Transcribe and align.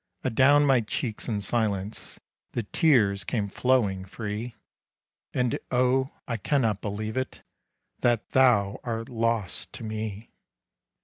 Adown 0.25 0.65
my 0.65 0.79
cheeks 0.81 1.29
in 1.29 1.39
silence, 1.41 2.19
The 2.53 2.63
tears 2.63 3.23
came 3.23 3.47
flowing 3.49 4.03
free. 4.05 4.55
And 5.31 5.59
oh! 5.69 6.09
I 6.27 6.37
cannot 6.37 6.81
believe 6.81 7.17
it, 7.17 7.43
That 7.99 8.31
thou 8.31 8.79
art 8.83 9.09
lost 9.09 9.71
to 9.73 9.83
me! 9.83 10.31